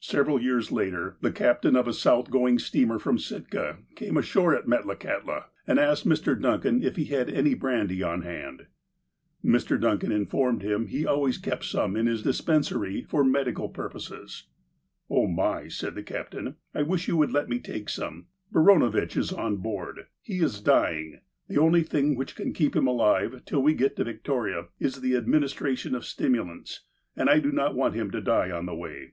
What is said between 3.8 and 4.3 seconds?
came